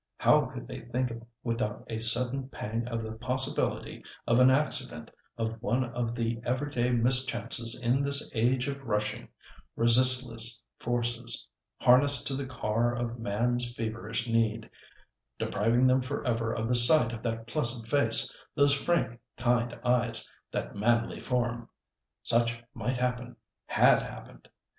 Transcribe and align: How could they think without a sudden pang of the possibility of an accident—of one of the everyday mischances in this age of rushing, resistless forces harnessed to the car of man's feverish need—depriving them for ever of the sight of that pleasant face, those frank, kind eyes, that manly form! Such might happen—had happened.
How 0.17 0.45
could 0.47 0.67
they 0.67 0.79
think 0.81 1.11
without 1.43 1.85
a 1.87 1.99
sudden 1.99 2.49
pang 2.49 2.87
of 2.87 3.03
the 3.03 3.11
possibility 3.11 4.03
of 4.25 4.39
an 4.39 4.49
accident—of 4.49 5.61
one 5.61 5.83
of 5.83 6.15
the 6.15 6.41
everyday 6.43 6.89
mischances 6.89 7.79
in 7.83 7.99
this 8.01 8.27
age 8.33 8.67
of 8.67 8.81
rushing, 8.83 9.27
resistless 9.75 10.65
forces 10.79 11.47
harnessed 11.77 12.25
to 12.29 12.33
the 12.35 12.47
car 12.47 12.95
of 12.95 13.19
man's 13.19 13.71
feverish 13.75 14.27
need—depriving 14.27 15.85
them 15.85 16.01
for 16.01 16.25
ever 16.25 16.51
of 16.51 16.67
the 16.67 16.73
sight 16.73 17.11
of 17.13 17.21
that 17.21 17.45
pleasant 17.45 17.87
face, 17.87 18.35
those 18.55 18.73
frank, 18.73 19.19
kind 19.37 19.79
eyes, 19.83 20.27
that 20.49 20.75
manly 20.75 21.19
form! 21.21 21.69
Such 22.23 22.59
might 22.73 22.97
happen—had 22.97 24.01
happened. 24.01 24.47